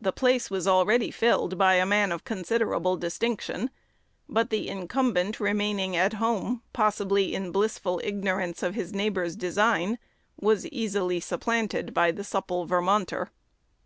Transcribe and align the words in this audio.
The 0.00 0.10
place 0.10 0.48
was 0.50 0.66
already 0.66 1.10
filled 1.10 1.58
by 1.58 1.74
a 1.74 1.84
man 1.84 2.12
of 2.12 2.24
considerable 2.24 2.96
distinction; 2.96 3.68
but 4.26 4.48
the 4.48 4.68
incumbent 4.70 5.38
remaining 5.38 5.94
at 5.94 6.14
home, 6.14 6.62
possibly 6.72 7.34
in 7.34 7.52
blissful 7.52 8.00
ignorance 8.02 8.62
of 8.62 8.74
his 8.74 8.94
neighbor's 8.94 9.36
design, 9.36 9.98
was 10.40 10.66
easily 10.68 11.20
supplanted 11.20 11.92
by 11.92 12.10
the 12.10 12.24
supple 12.24 12.64
Vermonter. 12.64 13.32